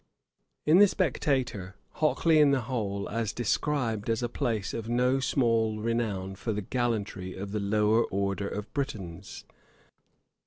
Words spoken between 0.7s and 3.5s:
The Spectator, No. 436, Hockley in the Hole is